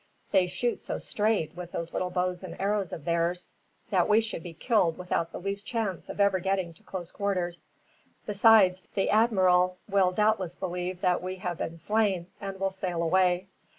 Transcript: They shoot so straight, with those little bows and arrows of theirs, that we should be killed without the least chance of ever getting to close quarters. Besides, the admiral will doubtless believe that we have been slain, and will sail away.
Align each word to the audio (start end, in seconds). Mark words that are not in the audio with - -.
They 0.31 0.47
shoot 0.47 0.81
so 0.81 0.97
straight, 0.97 1.55
with 1.55 1.73
those 1.73 1.93
little 1.93 2.09
bows 2.09 2.41
and 2.43 2.59
arrows 2.59 2.91
of 2.91 3.05
theirs, 3.05 3.51
that 3.91 4.07
we 4.09 4.19
should 4.19 4.41
be 4.41 4.55
killed 4.55 4.97
without 4.97 5.31
the 5.31 5.39
least 5.39 5.67
chance 5.67 6.09
of 6.09 6.19
ever 6.19 6.39
getting 6.39 6.73
to 6.73 6.81
close 6.81 7.11
quarters. 7.11 7.65
Besides, 8.25 8.87
the 8.95 9.11
admiral 9.11 9.77
will 9.87 10.11
doubtless 10.11 10.55
believe 10.55 11.01
that 11.01 11.21
we 11.21 11.35
have 11.35 11.59
been 11.59 11.77
slain, 11.77 12.25
and 12.41 12.59
will 12.59 12.71
sail 12.71 13.03
away. 13.03 13.45